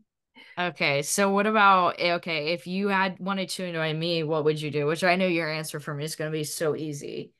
[0.58, 4.60] Okay, so what about eh, okay, if you had wanted to annoy me, what would
[4.60, 4.86] you do?
[4.86, 7.32] Which I know your answer for me is gonna be so easy.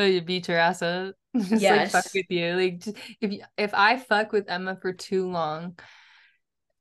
[0.00, 1.14] Oh, you beat your ass up.
[1.36, 1.92] Just yes.
[1.92, 2.54] like fuck with you.
[2.54, 2.86] Like
[3.20, 5.78] if if I fuck with Emma for too long,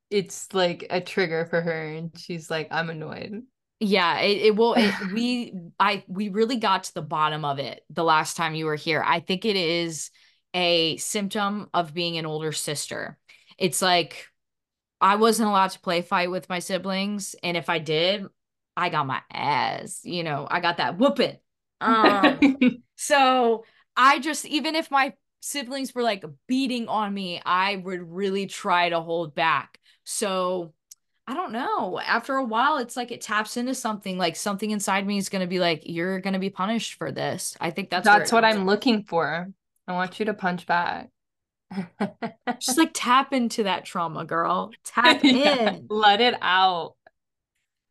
[0.10, 3.44] it's like a trigger for her, and she's like, I'm annoyed.
[3.82, 4.74] Yeah, it, it will.
[4.76, 8.66] It, we I we really got to the bottom of it the last time you
[8.66, 9.04] were here.
[9.06, 10.12] I think it is
[10.54, 13.18] a symptom of being an older sister.
[13.58, 14.28] It's like
[15.02, 18.26] I wasn't allowed to play fight with my siblings, and if I did,
[18.78, 20.00] I got my ass.
[20.06, 21.38] You know, I got that whooping.
[21.82, 23.66] Um, so
[23.96, 28.90] I just even if my siblings were like beating on me, I would really try
[28.90, 29.80] to hold back.
[30.04, 30.74] So
[31.28, 32.00] I don't know.
[32.00, 34.18] After a while, it's like it taps into something.
[34.18, 37.12] Like something inside me is going to be like, "You're going to be punished for
[37.12, 39.48] this." I think that's that's what I'm looking for.
[39.88, 41.10] I want you to punch back.
[42.60, 44.72] Just like tap into that trauma, girl.
[44.84, 45.86] Tap yeah, in.
[45.90, 46.96] Let it out.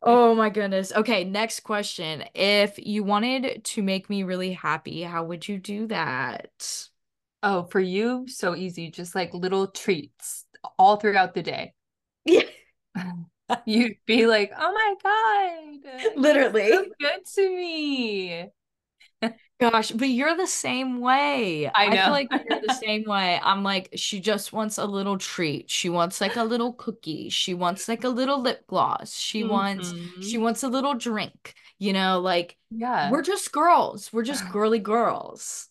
[0.02, 0.92] Oh my goodness.
[0.92, 2.24] Okay, next question.
[2.34, 6.88] If you wanted to make me really happy, how would you do that?
[7.42, 8.90] Oh, for you, so easy.
[8.90, 10.44] Just like little treats
[10.78, 11.74] all throughout the day.
[12.24, 12.42] Yeah.
[13.66, 16.12] You'd be like, oh my God.
[16.16, 16.70] Literally.
[16.70, 18.46] So good to me.
[19.60, 21.68] Gosh, but you're the same way.
[21.74, 21.96] I know.
[21.96, 23.40] I feel like you're the same way.
[23.42, 25.68] I'm like, she just wants a little treat.
[25.68, 27.28] She wants like a little cookie.
[27.28, 29.16] She wants like a little lip gloss.
[29.16, 29.50] She mm-hmm.
[29.50, 31.54] wants she wants a little drink.
[31.80, 34.12] You know, like yeah, we're just girls.
[34.12, 35.68] We're just girly girls.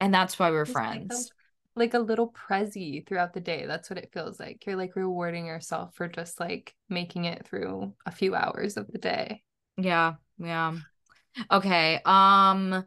[0.00, 1.30] And that's why we're just friends.
[1.76, 3.64] Like a, like a little prezi throughout the day.
[3.66, 4.66] That's what it feels like.
[4.66, 8.98] You're like rewarding yourself for just like making it through a few hours of the
[8.98, 9.42] day.
[9.76, 10.14] Yeah.
[10.38, 10.78] Yeah.
[11.50, 12.00] Okay.
[12.04, 12.84] Um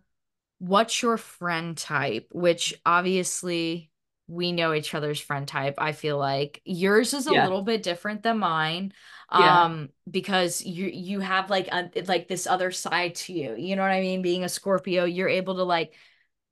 [0.59, 2.27] what's your friend type?
[2.31, 3.91] Which obviously
[4.27, 5.75] we know each other's friend type.
[5.77, 7.43] I feel like yours is a yeah.
[7.43, 8.93] little bit different than mine.
[9.31, 9.63] Yeah.
[9.65, 13.55] Um, because you you have like a, like this other side to you.
[13.57, 14.21] You know what I mean?
[14.21, 15.93] Being a Scorpio, you're able to like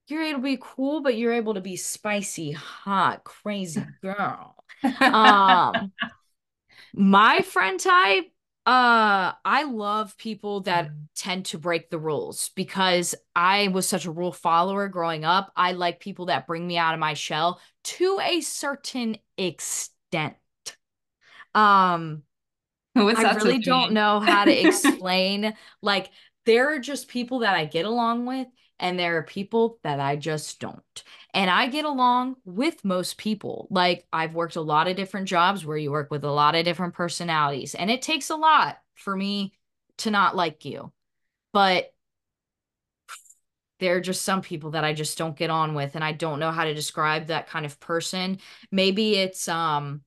[0.08, 4.56] you're able to be cool, but you're able to be spicy, hot, crazy girl.
[5.02, 5.92] um
[6.94, 8.26] my friend type
[8.66, 10.94] uh, I love people that mm.
[11.16, 15.52] tend to break the rules because I was such a rule follower growing up.
[15.56, 20.36] I like people that bring me out of my shell to a certain extent.
[21.54, 22.24] Um,
[22.94, 25.54] What's I really don't know how to explain.
[25.84, 26.10] like,
[26.46, 28.48] there are just people that I get along with,
[28.80, 31.04] and there are people that I just don't.
[31.36, 33.68] And I get along with most people.
[33.70, 36.64] Like, I've worked a lot of different jobs where you work with a lot of
[36.64, 39.54] different personalities, and it takes a lot for me
[39.98, 40.94] to not like you.
[41.52, 41.94] But
[43.80, 46.40] there are just some people that I just don't get on with, and I don't
[46.40, 48.40] know how to describe that kind of person.
[48.72, 50.02] Maybe it's, um,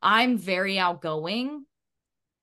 [0.00, 1.66] I'm very outgoing,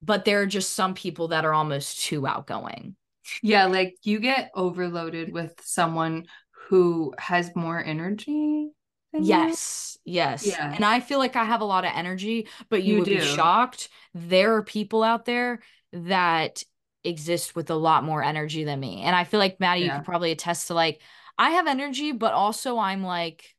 [0.02, 2.98] but there are just some people that are almost too outgoing.
[3.42, 6.26] Yeah, like you get overloaded with someone
[6.74, 8.72] who has more energy.
[9.14, 10.14] Yes, you.
[10.14, 10.44] yes.
[10.44, 10.74] Yeah.
[10.74, 13.20] And I feel like I have a lot of energy, but you, you would do.
[13.20, 13.90] be shocked.
[14.16, 15.60] There are people out there
[15.92, 16.64] that
[17.04, 19.04] exist with a lot more energy than me.
[19.04, 19.86] And I feel like Maddie, yeah.
[19.86, 21.00] you could probably attest to like,
[21.38, 23.54] I have energy, but also I'm like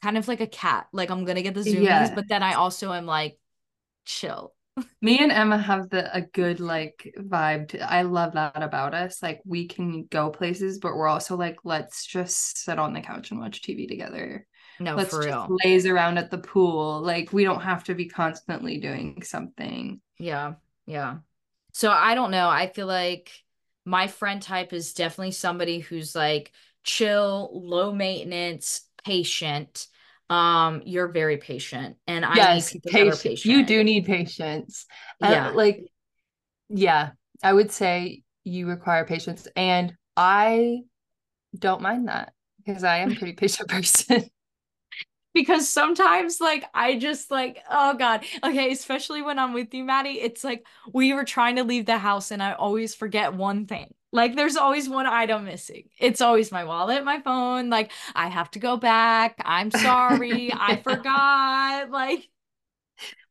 [0.00, 0.86] kind of like a cat.
[0.92, 2.14] Like I'm gonna get the zoomies, yeah.
[2.14, 3.40] but then I also am like
[4.04, 4.54] chill.
[5.02, 7.68] Me and Emma have the a good like vibe.
[7.68, 9.22] To, I love that about us.
[9.22, 13.30] Like we can go places, but we're also like, let's just sit on the couch
[13.30, 14.46] and watch TV together.
[14.80, 15.46] No, let's for real.
[15.64, 17.00] laze around at the pool.
[17.02, 20.00] Like we don't have to be constantly doing something.
[20.18, 20.54] Yeah,
[20.86, 21.18] yeah.
[21.72, 22.48] So I don't know.
[22.48, 23.30] I feel like
[23.84, 29.86] my friend type is definitely somebody who's like chill, low maintenance, patient
[30.32, 33.44] um you're very patient and i yes, need people patient.
[33.44, 34.86] you do need patience.
[35.22, 35.48] Uh, yeah.
[35.48, 35.84] uh, like
[36.70, 37.10] yeah
[37.42, 40.78] i would say you require patience and i
[41.58, 42.32] don't mind that
[42.64, 44.24] because i am a pretty patient person.
[45.34, 50.20] Because sometimes like I just like oh god okay especially when I'm with you Maddie
[50.20, 53.94] it's like we were trying to leave the house and I always forget one thing
[54.12, 58.50] like there's always one item missing it's always my wallet my phone like I have
[58.52, 62.28] to go back I'm sorry I forgot like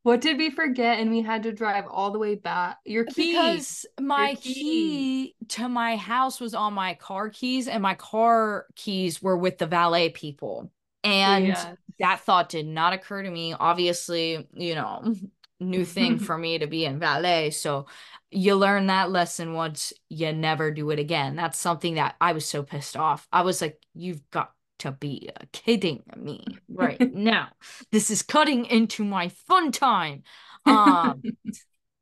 [0.04, 3.16] what did we forget and we had to drive all the way back your key
[3.16, 5.08] because my Your key.
[5.10, 9.58] key to my house was on my car keys and my car keys were with
[9.58, 10.72] the valet people
[11.04, 11.78] and Yes.
[12.00, 13.54] that thought did not occur to me.
[13.54, 15.16] Obviously, you know,
[15.60, 17.52] new thing for me to be in valet.
[17.52, 17.88] So
[18.32, 21.36] you learn that lesson once, you never do it again.
[21.36, 23.28] That's something that I was so pissed off.
[23.32, 27.50] I was like, you've got to be kidding me right now.
[27.92, 30.24] This is cutting into my fun time.
[30.66, 31.22] Um,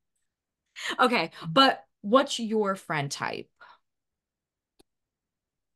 [0.99, 3.49] okay, but what's your friend type?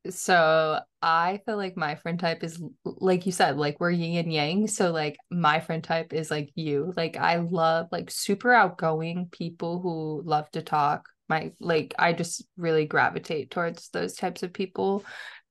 [0.10, 4.34] So I feel like my friend type is like you said, like we're yin and
[4.34, 4.68] yang.
[4.68, 6.93] So like my friend type is like you.
[6.97, 11.08] Like I love like super outgoing people who love to talk.
[11.30, 15.06] My like I just really gravitate towards those types of people.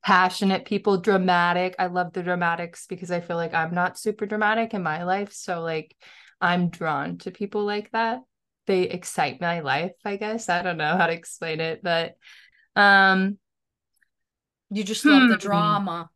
[0.04, 1.76] Passionate people, dramatic.
[1.78, 5.32] I love the dramatics because I feel like I'm not super dramatic in my life.
[5.32, 5.96] So like
[6.40, 8.20] I'm drawn to people like that.
[8.66, 10.48] They excite my life, I guess.
[10.50, 12.16] I don't know how to explain it, but
[12.76, 13.38] um
[14.72, 15.36] You just love the Hmm.
[15.36, 16.10] drama,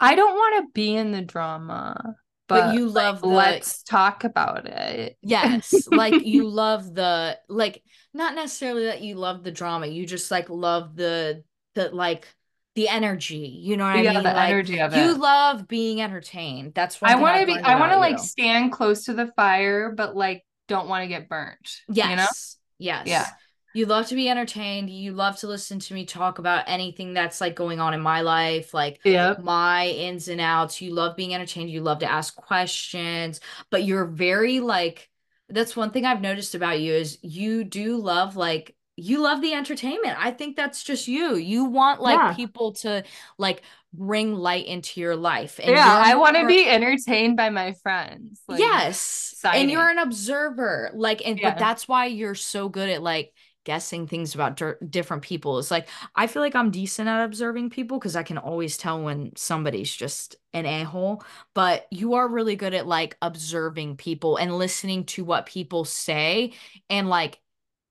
[0.00, 2.16] I don't want to be in the drama,
[2.48, 5.16] but but you like, love the let's talk about it.
[5.22, 7.82] Yes, like you love the like
[8.12, 12.28] not necessarily that you love the drama, you just like love the the like
[12.74, 13.60] the energy.
[13.62, 14.04] You know what I mean?
[14.14, 14.96] Yeah, the Like energy of it.
[14.96, 16.74] you love being entertained.
[16.74, 18.18] That's one I want to be, I want to like you.
[18.18, 21.80] stand close to the fire, but like don't want to get burnt.
[22.00, 22.28] You know?
[22.28, 22.56] Yes.
[22.78, 23.06] Yes.
[23.06, 23.30] Yeah.
[23.74, 24.90] You love to be entertained.
[24.90, 28.20] You love to listen to me talk about anything that's like going on in my
[28.20, 29.42] life, like Yep.
[29.42, 30.80] my ins and outs.
[30.80, 31.70] You love being entertained.
[31.70, 35.08] You love to ask questions, but you're very like
[35.48, 39.54] that's one thing I've noticed about you is you do love like you love the
[39.54, 40.16] entertainment.
[40.18, 41.34] I think that's just you.
[41.36, 42.34] You want like Yeah.
[42.34, 43.04] people to
[43.38, 43.62] like
[43.92, 45.58] bring light into your life.
[45.62, 48.40] And Yeah, I want to be entertained by my friends.
[48.48, 49.34] Like, yes.
[49.44, 50.90] And you're an observer.
[50.94, 51.50] Like, and Yeah.
[51.50, 53.32] but that's why you're so good at like
[53.64, 55.58] guessing things about dir- different people.
[55.58, 59.02] It's like I feel like I'm decent at observing people because I can always tell
[59.02, 61.22] when somebody's just an a-hole.
[61.54, 66.52] But you are really good at like observing people and listening to what people say
[66.90, 67.40] and like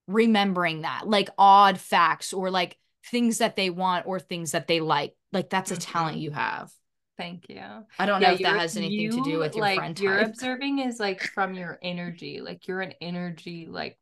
[0.07, 4.79] remembering that, like odd facts or like things that they want or things that they
[4.81, 5.15] like.
[5.31, 6.21] Like that's a talent Mhm.
[6.21, 6.71] you have.
[7.17, 7.61] Thank you.
[7.99, 10.27] I don't know if that has anything to do with your like friend your type.
[10.27, 12.41] observing is like from your energy.
[12.41, 13.97] Like you're an energy, like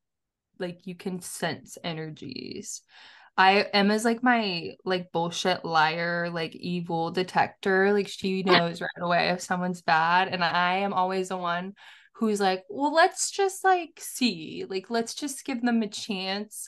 [0.60, 2.82] like you can sense energies.
[3.38, 7.94] I Emma's like my like bullshit liar, like evil detector.
[7.94, 10.28] Like she knows right away if someone's bad.
[10.28, 11.74] And I am always the one
[12.14, 14.66] who's like, well, let's just like see.
[14.68, 16.68] Like, let's just give them a chance.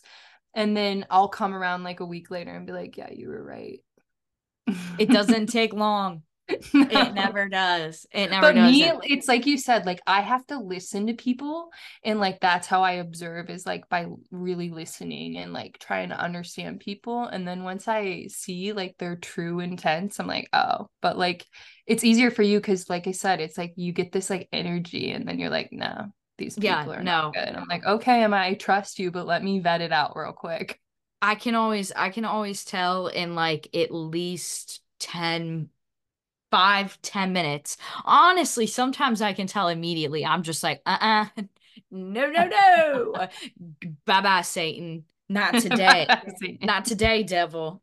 [0.53, 3.43] And then I'll come around like a week later and be like, yeah, you were
[3.43, 3.81] right.
[4.97, 6.23] It doesn't take long.
[6.73, 6.87] No.
[6.89, 8.05] It never does.
[8.11, 8.79] It never but does.
[8.79, 11.69] me it's like you said like i have to listen to people
[12.03, 16.19] and like that's how i observe is like by really listening and like trying to
[16.19, 21.17] understand people and then once i see like their true intents i'm like oh but
[21.17, 21.45] like
[21.85, 25.11] it's easier for you because like i said it's like you get this like energy
[25.11, 27.21] and then you're like no these people Yeah, are no.
[27.21, 30.15] not good i'm like okay am i trust you but let me vet it out
[30.15, 30.79] real quick
[31.21, 35.69] I can always I can always tell in like at least 10
[36.51, 37.77] 5 10 minutes.
[38.05, 40.25] Honestly, sometimes I can tell immediately.
[40.25, 41.25] I'm just like, "Uh-uh.
[41.89, 43.27] No, no, no.
[44.05, 45.05] Bye-bye Satan.
[45.29, 46.11] Not today.
[46.61, 47.81] Not today, devil.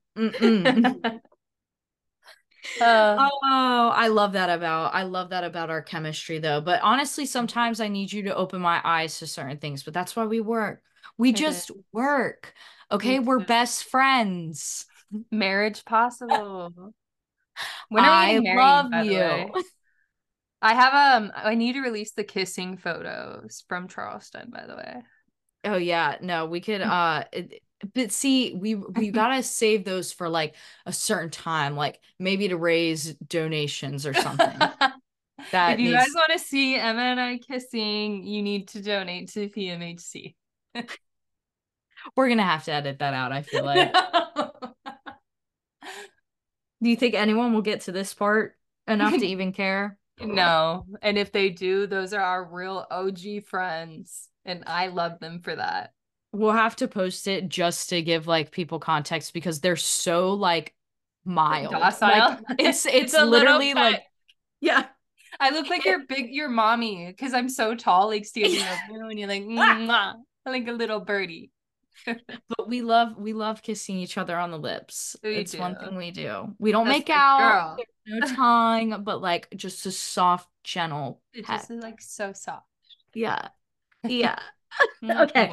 [2.80, 6.60] Uh, Oh, I love that about I love that about our chemistry though.
[6.60, 10.14] But honestly, sometimes I need you to open my eyes to certain things, but that's
[10.14, 10.82] why we work.
[11.16, 12.54] We just work.
[12.90, 14.86] Okay, we're best friends.
[15.30, 16.72] marriage possible
[17.88, 19.62] when are we I married, love you.
[20.62, 25.02] I have um I need to release the kissing photos from Charleston, by the way.
[25.64, 27.62] Oh yeah, no, we could uh it-
[27.94, 32.56] but see, we we gotta save those for like a certain time, like maybe to
[32.56, 34.58] raise donations or something.
[35.52, 38.82] That if you needs- guys want to see Emma and I kissing, you need to
[38.82, 40.34] donate to PMHC.
[42.16, 43.94] We're gonna have to edit that out, I feel like.
[46.82, 48.56] Do you think anyone will get to this part
[48.86, 49.98] enough to even care?
[50.20, 55.40] no, and if they do, those are our real OG friends, and I love them
[55.40, 55.92] for that.
[56.32, 60.74] We'll have to post it just to give like people context because they're so like
[61.24, 61.72] mild.
[61.72, 62.08] Docile.
[62.08, 64.02] Like it's it's, a literally like
[64.60, 64.86] Yeah.
[65.40, 69.08] I look like your big your mommy because I'm so tall, like standing over you,
[69.08, 70.14] and you're like, Mwah,
[70.44, 71.52] like a little birdie.
[72.06, 75.16] but we love we love kissing each other on the lips.
[75.22, 75.58] We it's do.
[75.58, 76.54] one thing we do.
[76.58, 77.78] We don't That's make out.
[78.06, 81.60] No tongue, but like just a soft, gentle It peck.
[81.60, 82.66] just is like so soft.
[83.14, 83.48] Yeah.
[84.06, 84.38] Yeah.
[85.02, 85.50] Okay.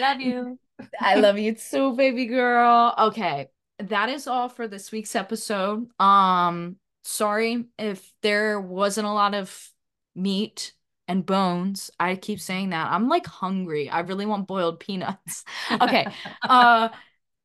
[0.00, 0.58] Love you.
[1.00, 2.94] I love you too, baby girl.
[2.98, 3.48] Okay.
[3.78, 5.88] That is all for this week's episode.
[6.00, 9.70] Um, sorry if there wasn't a lot of
[10.14, 10.72] meat
[11.08, 11.90] and bones.
[12.00, 12.90] I keep saying that.
[12.92, 13.88] I'm like hungry.
[13.90, 15.44] I really want boiled peanuts.
[15.80, 16.10] Okay.
[16.48, 16.88] Uh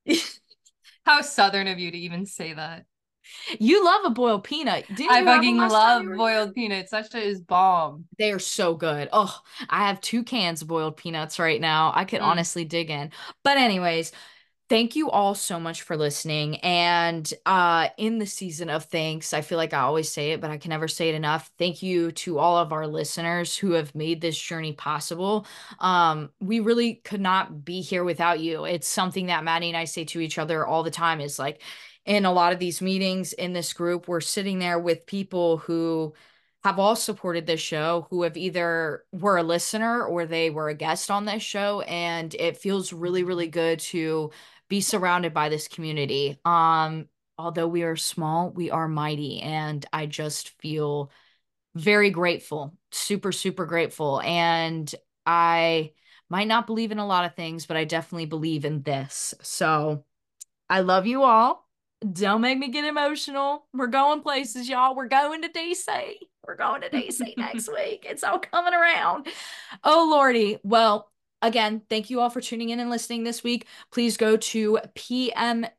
[1.05, 2.85] How southern of you to even say that.
[3.59, 4.93] you love a boiled peanut.
[4.93, 6.91] Didn't I you fucking love boiled peanuts.
[6.91, 8.05] That shit is bomb.
[8.17, 9.09] They are so good.
[9.11, 9.39] Oh,
[9.69, 11.91] I have two cans of boiled peanuts right now.
[11.95, 12.25] I could Mm.
[12.25, 13.11] honestly dig in.
[13.43, 14.11] But anyways,
[14.69, 16.57] thank you all so much for listening.
[16.57, 20.51] And uh in the season of thanks, I feel like I always say it, but
[20.51, 21.51] I can never say it enough.
[21.57, 25.47] Thank you to all of our listeners who have made this journey possible.
[25.79, 28.65] Um we really could not be here without you.
[28.65, 31.61] It's something that Maddie and I say to each other all the time is like
[32.05, 36.13] in a lot of these meetings in this group, we're sitting there with people who
[36.63, 40.73] have all supported this show who have either were a listener or they were a
[40.73, 44.29] guest on this show and it feels really really good to
[44.69, 47.07] be surrounded by this community um
[47.37, 51.11] although we are small we are mighty and i just feel
[51.75, 54.93] very grateful super super grateful and
[55.25, 55.91] i
[56.29, 60.03] might not believe in a lot of things but i definitely believe in this so
[60.69, 61.69] i love you all
[62.13, 63.65] don't make me get emotional.
[63.73, 64.95] We're going places, y'all.
[64.95, 65.87] We're going to DC.
[66.45, 68.05] We're going to DC next week.
[68.09, 69.27] It's all coming around.
[69.83, 70.59] Oh, Lordy.
[70.63, 71.11] Well,
[71.41, 73.67] again, thank you all for tuning in and listening this week.
[73.91, 75.71] Please go to pmhc.org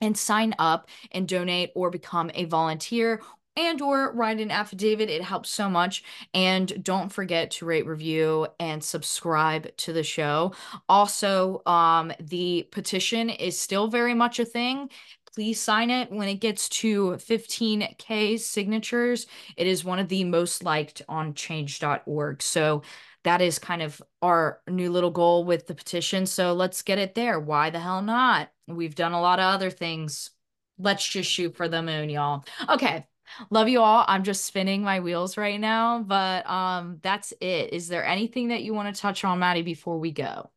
[0.00, 3.20] and sign up and donate or become a volunteer
[3.56, 5.08] and or write an affidavit.
[5.08, 6.02] It helps so much.
[6.32, 10.54] And don't forget to rate review and subscribe to the show.
[10.88, 14.90] Also um the petition is still very much a thing
[15.34, 16.10] please sign it.
[16.10, 19.26] When it gets to 15k signatures
[19.56, 22.82] it is one of the most liked on change.org so
[23.24, 26.26] that is kind of our new little goal with the petition.
[26.26, 27.40] So let's get it there.
[27.40, 28.50] Why the hell not?
[28.68, 30.30] We've done a lot of other things.
[30.78, 32.44] Let's just shoot for the moon y'all.
[32.68, 33.06] Okay.
[33.50, 34.04] Love you all.
[34.06, 37.72] I'm just spinning my wheels right now, but um that's it.
[37.72, 40.50] Is there anything that you want to touch on, Maddie, before we go?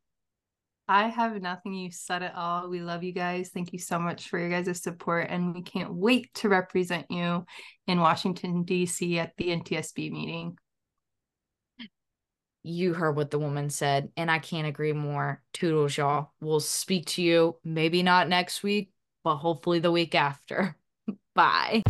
[0.88, 1.74] I have nothing.
[1.74, 2.70] You said it all.
[2.70, 3.50] We love you guys.
[3.50, 5.28] Thank you so much for your guys' support.
[5.30, 7.46] And we can't wait to represent you
[7.88, 9.20] in Washington, D.C.
[9.20, 10.58] at the NTSB meeting.
[12.64, 15.42] You heard what the woman said, and I can't agree more.
[15.54, 16.32] Toodles, y'all.
[16.42, 18.92] We'll speak to you maybe not next week,
[19.24, 20.76] but hopefully the week after.
[21.36, 21.84] Bye.